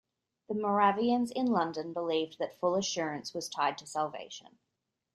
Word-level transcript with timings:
The 0.47 0.55
Moravians 0.55 1.29
in 1.29 1.45
London 1.45 1.93
believed 1.93 2.39
that 2.39 2.59
full 2.59 2.73
assurance 2.73 3.35
was 3.35 3.47
tied 3.47 3.77
to 3.77 3.85
salvation. 3.85 4.57